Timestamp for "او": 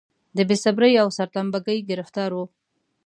1.01-1.07